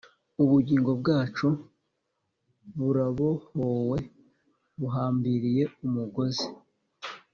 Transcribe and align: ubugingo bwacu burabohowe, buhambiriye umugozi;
ubugingo 0.43 0.91
bwacu 0.99 1.47
burabohowe, 2.79 3.99
buhambiriye 4.79 5.63
umugozi; 5.85 6.47